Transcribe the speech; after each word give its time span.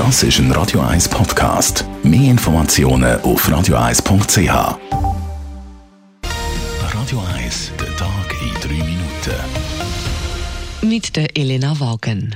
Das 0.00 0.22
ist 0.22 0.38
ein 0.38 0.50
Radio 0.52 0.80
1 0.80 1.10
Podcast. 1.10 1.84
Mehr 2.02 2.30
Informationen 2.30 3.20
auf 3.20 3.46
radio1.ch. 3.46 4.48
Radio 6.94 7.22
1, 7.36 7.72
der 7.78 7.96
Tag 7.98 8.34
in 8.40 8.54
drei 8.62 8.82
Minuten. 8.82 9.34
Mit 10.80 11.16
der 11.16 11.36
Elena 11.36 11.78
Wagen. 11.80 12.34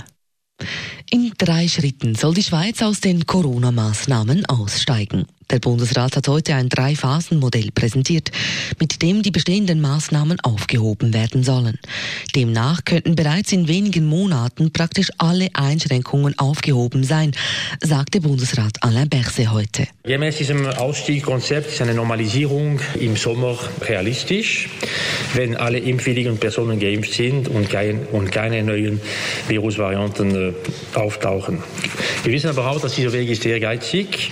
In 1.10 1.32
drei 1.38 1.66
Schritten 1.66 2.14
soll 2.14 2.34
die 2.34 2.42
Schweiz 2.42 2.82
aus 2.82 3.00
den 3.00 3.24
Corona-Maßnahmen 3.24 4.44
aussteigen. 4.44 5.24
Der 5.50 5.58
Bundesrat 5.58 6.16
hat 6.16 6.28
heute 6.28 6.54
ein 6.54 6.68
Drei-Phasen-Modell 6.68 7.70
präsentiert, 7.74 8.30
mit 8.80 9.02
dem 9.02 9.22
die 9.22 9.30
bestehenden 9.30 9.80
Maßnahmen 9.80 10.40
aufgehoben 10.40 11.12
werden 11.12 11.44
sollen. 11.44 11.78
Demnach 12.34 12.84
könnten 12.84 13.14
bereits 13.14 13.52
in 13.52 13.68
wenigen 13.68 14.06
Monaten 14.06 14.72
praktisch 14.72 15.08
alle 15.18 15.48
Einschränkungen 15.52 16.38
aufgehoben 16.38 17.04
sein, 17.04 17.32
sagte 17.82 18.20
Bundesrat 18.20 18.82
Alain 18.82 19.08
Berset 19.08 19.50
heute. 19.50 19.86
Gemäß 20.04 20.38
diesem 20.38 20.66
Ausstiegskonzept 20.66 21.72
ist 21.72 21.82
eine 21.82 21.94
Normalisierung 21.94 22.80
im 22.98 23.16
Sommer 23.16 23.58
realistisch, 23.82 24.70
wenn 25.34 25.56
alle 25.56 25.78
impfwilligen 25.78 26.38
Personen 26.38 26.80
geimpft 26.80 27.12
sind 27.12 27.48
und, 27.48 27.68
kein, 27.68 28.06
und 28.12 28.32
keine 28.32 28.62
neuen 28.62 29.00
Virusvarianten 29.48 30.34
äh, 30.34 30.98
auftauchen. 30.98 31.62
Wir 32.22 32.32
wissen 32.32 32.48
aber 32.48 32.70
auch, 32.70 32.80
dass 32.80 32.94
dieser 32.94 33.12
Weg 33.12 33.28
ist 33.28 33.42
sehr 33.42 33.60
geizig 33.60 34.30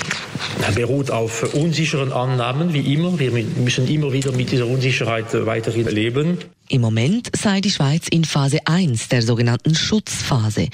beruht 0.75 1.11
auf 1.11 1.55
unsicheren 1.55 2.13
Annahmen, 2.13 2.73
wie 2.73 2.95
immer. 2.95 3.19
Wir 3.19 3.31
müssen 3.31 3.89
immer 3.89 4.13
wieder 4.13 4.33
mit 4.33 4.53
dieser 4.53 4.67
Unsicherheit 4.67 5.27
weiterhin 5.47 5.89
leben. 5.89 6.39
Im 6.73 6.81
Moment 6.81 7.29
sei 7.37 7.61
die 7.61 7.71
Schweiz 7.71 8.09
in 8.09 8.25
Phase 8.25 8.61
1 8.65 9.09
der 9.09 9.21
sogenannten 9.21 9.75
Schutzphase. 9.75 10.69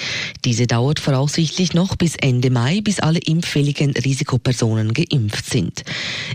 Diese 0.44 0.68
dauert 0.68 1.00
voraussichtlich 1.00 1.74
noch 1.74 1.96
bis 1.96 2.14
Ende 2.14 2.50
Mai, 2.50 2.82
bis 2.82 3.00
alle 3.00 3.18
impffälligen 3.18 3.90
Risikopersonen 3.90 4.94
geimpft 4.94 5.46
sind. 5.46 5.82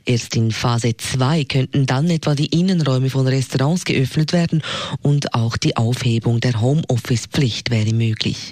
Erst 0.03 0.35
in 0.35 0.51
Phase 0.51 0.97
2 0.97 1.45
könnten 1.45 1.85
dann 1.85 2.09
etwa 2.09 2.35
die 2.35 2.47
Innenräume 2.47 3.09
von 3.09 3.25
Restaurants 3.25 3.85
geöffnet 3.85 4.33
werden 4.33 4.61
und 5.01 5.33
auch 5.33 5.55
die 5.55 5.77
Aufhebung 5.77 6.41
der 6.41 6.59
Homeoffice-Pflicht 6.59 7.69
wäre 7.69 7.93
möglich. 7.93 8.51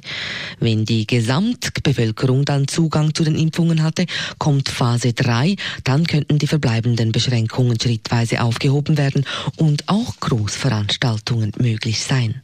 Wenn 0.62 0.86
die 0.86 1.06
Gesamtbevölkerung 1.08 2.46
dann 2.46 2.70
Zugang 2.70 3.14
zu 3.14 3.26
den 3.26 3.36
Impfungen 3.36 3.84
hatte, 3.84 4.06
kommt 4.38 4.70
Phase 4.70 5.12
3, 5.12 5.58
dann 5.84 6.08
könnten 6.08 6.40
die 6.40 6.48
verbleibenden 6.48 7.12
Beschränkungen 7.12 7.78
schrittweise 7.78 8.42
aufgehoben 8.42 8.98
werden 8.98 9.26
und 9.58 9.90
auch 9.90 10.18
Großveranstaltungen 10.22 11.01
Veranstaltungen 11.02 11.52
möglich 11.58 12.00
sein. 12.00 12.42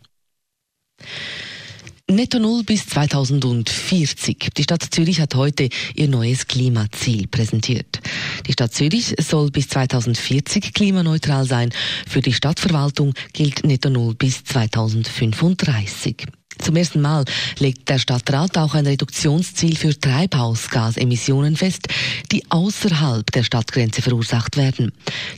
Netto 2.09 2.39
Null 2.39 2.63
bis 2.63 2.87
2040. 2.87 4.49
Die 4.55 4.63
Stadt 4.63 4.83
Zürich 4.89 5.19
hat 5.19 5.35
heute 5.35 5.69
ihr 5.93 6.07
neues 6.07 6.47
Klimaziel 6.47 7.27
präsentiert. 7.27 7.99
Die 8.47 8.53
Stadt 8.53 8.73
Zürich 8.73 9.13
soll 9.19 9.51
bis 9.51 9.67
2040 9.67 10.73
klimaneutral 10.73 11.45
sein. 11.45 11.71
Für 12.07 12.21
die 12.21 12.33
Stadtverwaltung 12.33 13.13
gilt 13.33 13.65
Netto 13.65 13.89
Null 13.89 14.15
bis 14.15 14.43
2035. 14.43 16.25
Zum 16.59 16.75
ersten 16.75 17.01
Mal 17.01 17.25
legt 17.59 17.89
der 17.89 17.99
Stadtrat 17.99 18.57
auch 18.57 18.73
ein 18.73 18.87
Reduktionsziel 18.87 19.75
für 19.75 19.97
Treibhausgasemissionen 19.99 21.55
fest, 21.55 21.87
die 22.31 22.43
außerhalb 22.49 23.31
der 23.31 23.43
Stadtgrenze 23.43 24.01
verursacht 24.01 24.57
werden. 24.57 24.91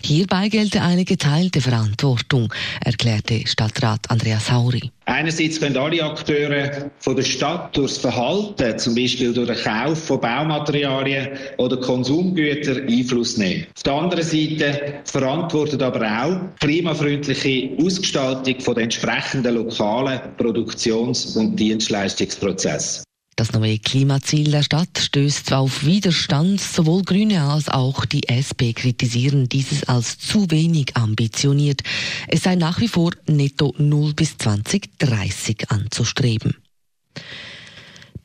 Hierbei 0.04 0.50
gelte 0.50 0.82
eine 0.82 1.06
geteilte 1.06 1.62
Verantwortung, 1.62 2.54
erklärte 2.82 3.48
Stadtrat 3.48 4.10
Andreas 4.10 4.52
Hauri. 4.52 4.92
Einerseits 5.20 5.60
können 5.60 5.76
alle 5.76 6.02
Akteure 6.02 6.90
von 7.00 7.14
der 7.14 7.24
Stadt 7.24 7.76
durchs 7.76 7.98
Verhalten, 7.98 8.80
zum 8.80 8.96
Beispiel 8.96 9.34
durch 9.34 9.50
den 9.50 9.58
Kauf 9.58 10.02
von 10.02 10.22
Baumaterialien 10.22 11.32
oder 11.58 11.76
Konsumgütern, 11.76 12.88
Einfluss 12.88 13.36
nehmen. 13.36 13.68
Auf 13.76 13.84
der 13.84 13.94
anderen 13.96 14.24
Seite 14.24 14.94
verantwortet 15.04 15.82
aber 15.82 16.06
auch 16.06 16.40
klimafreundliche 16.62 17.72
Ausgestaltung 17.84 18.62
von 18.62 18.76
den 18.76 18.86
entsprechenden 18.86 19.56
lokalen 19.56 20.22
Produktions- 20.38 21.36
und 21.36 21.58
Dienstleistungsprozessen. 21.58 23.04
Das 23.40 23.54
neue 23.54 23.80
Klimaziel 23.80 24.52
der 24.52 24.64
Stadt 24.64 25.00
stößt 25.00 25.54
auf 25.54 25.86
Widerstand. 25.86 26.60
Sowohl 26.60 27.04
Grüne 27.04 27.42
als 27.42 27.70
auch 27.70 28.04
die 28.04 28.28
SP 28.28 28.76
kritisieren 28.76 29.48
dieses 29.48 29.86
als 29.86 30.20
zu 30.20 30.52
wenig 30.52 30.98
ambitioniert. 30.98 31.80
Es 32.28 32.44
sei 32.44 32.56
nach 32.56 32.82
wie 32.82 32.90
vor 32.90 33.12
netto 33.28 33.74
0 33.78 34.14
bis 34.14 34.38
2030 34.40 35.72
anzustreben. 35.72 36.58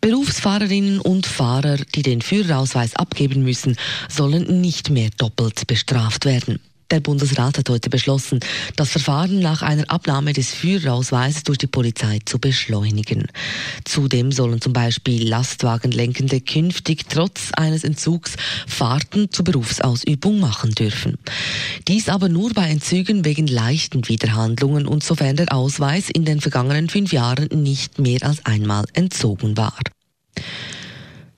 Berufsfahrerinnen 0.00 0.98
und 0.98 1.26
Fahrer, 1.26 1.76
die 1.94 2.02
den 2.02 2.20
Führerausweis 2.20 2.96
abgeben 2.96 3.44
müssen, 3.44 3.76
sollen 4.08 4.60
nicht 4.60 4.90
mehr 4.90 5.10
doppelt 5.16 5.68
bestraft 5.68 6.24
werden. 6.24 6.58
Der 6.90 7.00
Bundesrat 7.00 7.58
hat 7.58 7.70
heute 7.70 7.88
beschlossen, 7.88 8.40
das 8.76 8.90
Verfahren 8.90 9.40
nach 9.40 9.62
einer 9.62 9.90
Abnahme 9.90 10.32
des 10.32 10.52
Führerausweises 10.52 11.42
durch 11.42 11.58
die 11.58 11.66
Polizei 11.66 12.20
zu 12.24 12.38
beschleunigen. 12.38 13.26
Zudem 13.84 14.32
sollen 14.32 14.60
zum 14.60 14.74
Beispiel 14.74 15.26
Lastwagenlenkende 15.26 16.40
künftig 16.40 17.08
trotz 17.08 17.52
eines 17.52 17.84
Entzugs 17.84 18.36
Fahrten 18.66 19.30
zur 19.30 19.46
Berufsausübung 19.46 20.40
machen 20.40 20.72
dürfen. 20.72 21.16
Dies 21.88 22.08
aber 22.08 22.28
nur 22.28 22.52
bei 22.52 22.68
Entzügen 22.68 23.24
wegen 23.24 23.46
leichten 23.46 24.06
Widerhandlungen 24.06 24.86
und 24.86 25.02
sofern 25.02 25.36
der 25.36 25.52
Ausweis 25.52 26.10
in 26.10 26.24
den 26.24 26.40
vergangenen 26.40 26.90
fünf 26.90 27.12
Jahren 27.12 27.48
nicht 27.48 27.98
mehr 27.98 28.22
als 28.22 28.44
einmal 28.44 28.84
entzogen 28.92 29.56
war. 29.56 29.78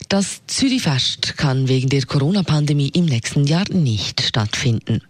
Das 0.08 0.42
Zürichfest 0.46 1.36
kann 1.36 1.66
wegen 1.66 1.88
der 1.88 2.04
Corona-Pandemie 2.04 2.90
im 2.94 3.06
nächsten 3.06 3.44
Jahr 3.44 3.64
nicht 3.70 4.20
stattfinden. 4.22 5.02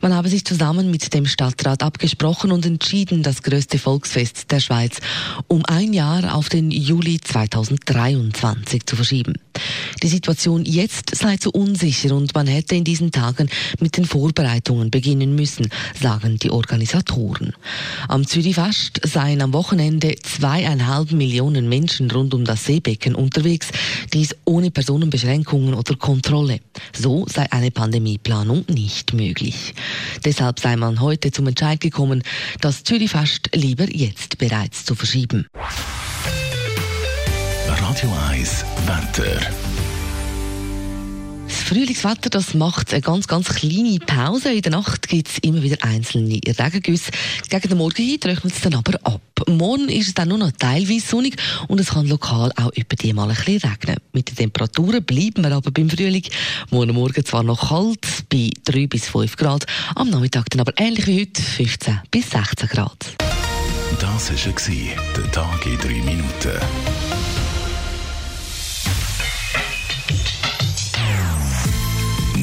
Man 0.00 0.12
habe 0.14 0.28
sich 0.28 0.44
zusammen 0.44 0.90
mit 0.90 1.14
dem 1.14 1.26
Stadtrat 1.26 1.84
abgesprochen 1.84 2.50
und 2.50 2.66
entschieden, 2.66 3.22
das 3.22 3.44
größte 3.44 3.78
Volksfest 3.78 4.50
der 4.50 4.58
Schweiz 4.58 4.98
um 5.46 5.64
ein 5.66 5.92
Jahr 5.92 6.34
auf 6.34 6.48
den 6.48 6.72
Juli 6.72 7.20
2023 7.20 8.84
zu 8.84 8.96
verschieben. 8.96 9.34
Die 10.02 10.08
Situation 10.08 10.64
jetzt 10.64 11.14
sei 11.14 11.36
zu 11.36 11.50
unsicher 11.50 12.14
und 12.14 12.34
man 12.34 12.46
hätte 12.46 12.74
in 12.74 12.84
diesen 12.84 13.12
Tagen 13.12 13.48
mit 13.80 13.96
den 13.96 14.04
Vorbereitungen 14.04 14.90
beginnen 14.90 15.34
müssen, 15.34 15.68
sagen 16.00 16.38
die 16.38 16.50
Organisatoren. 16.50 17.54
Am 18.08 18.26
Zürichfest 18.26 19.00
seien 19.04 19.42
am 19.42 19.52
Wochenende 19.52 20.14
zweieinhalb 20.22 21.12
Millionen 21.12 21.68
Menschen 21.68 22.10
rund 22.10 22.34
um 22.34 22.44
das 22.44 22.64
Seebecken 22.64 23.14
unterwegs. 23.14 23.68
Dies 24.12 24.34
ohne 24.44 24.70
Personenbeschränkungen 24.70 25.74
oder 25.74 25.94
Kontrolle. 25.96 26.60
So 26.92 27.26
sei 27.28 27.50
eine 27.52 27.70
Pandemieplanung 27.70 28.64
nicht 28.68 29.12
möglich. 29.12 29.74
Deshalb 30.24 30.60
sei 30.60 30.76
man 30.76 31.00
heute 31.00 31.30
zum 31.30 31.46
Entscheid 31.46 31.80
gekommen, 31.80 32.22
das 32.60 32.84
Zürichfest 32.84 33.50
lieber 33.54 33.88
jetzt 33.90 34.38
bereits 34.38 34.84
zu 34.84 34.94
verschieben. 34.94 35.46
Radio 37.82 38.10
1 38.30 38.64
Wetter. 38.86 39.40
Frühlingswetter, 41.48 42.30
das 42.30 42.54
macht 42.54 42.92
eine 42.92 43.02
ganz, 43.02 43.26
ganz 43.26 43.48
kleine 43.48 43.98
Pause. 43.98 44.52
In 44.52 44.62
der 44.62 44.70
Nacht 44.70 45.08
gibt 45.08 45.28
es 45.28 45.38
immer 45.38 45.64
wieder 45.64 45.78
einzelne 45.82 46.38
Regengüsse. 46.46 47.10
Gegen 47.48 47.68
den 47.68 47.78
Morgen 47.78 48.04
hin 48.04 48.20
trocknet 48.20 48.54
es 48.54 48.60
dann 48.60 48.74
aber 48.74 49.00
ab. 49.02 49.20
Morgen 49.48 49.88
ist 49.88 50.06
es 50.06 50.14
dann 50.14 50.28
nur 50.28 50.38
noch 50.38 50.52
teilweise 50.52 51.04
sonnig 51.04 51.34
und 51.66 51.80
es 51.80 51.88
kann 51.88 52.06
lokal 52.06 52.52
auch 52.54 52.70
über 52.76 52.94
die 52.94 53.12
mal 53.12 53.28
ein 53.28 53.34
bisschen 53.34 53.68
regnen. 53.68 53.96
Mit 54.12 54.30
den 54.30 54.36
Temperaturen 54.36 55.02
bleiben 55.02 55.42
wir 55.42 55.50
aber 55.50 55.72
beim 55.72 55.90
Frühling. 55.90 56.24
Morgen 56.70 56.94
Morgen 56.94 57.24
zwar 57.24 57.42
noch 57.42 57.68
kalt, 57.68 58.06
bei 58.30 58.50
3 58.64 58.86
bis 58.86 59.08
5 59.08 59.36
Grad, 59.36 59.66
am 59.96 60.08
Nachmittag 60.08 60.48
dann 60.50 60.60
aber 60.60 60.72
ähnlich 60.76 61.08
wie 61.08 61.22
heute, 61.22 61.42
15 61.42 62.00
bis 62.12 62.30
16 62.30 62.68
Grad. 62.68 63.16
Das 64.00 64.30
war 64.30 65.16
der 65.16 65.32
Tag 65.32 65.66
in 65.66 65.78
3 65.78 65.88
Minuten. 65.88 67.41